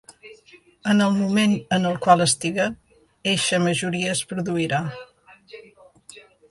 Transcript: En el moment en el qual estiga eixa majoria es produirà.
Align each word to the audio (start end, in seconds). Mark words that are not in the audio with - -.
En 0.93 1.03
el 1.07 1.11
moment 1.17 1.53
en 1.77 1.85
el 1.91 1.99
qual 2.07 2.25
estiga 2.27 2.67
eixa 3.35 3.63
majoria 3.69 4.13
es 4.19 4.27
produirà. 4.33 4.85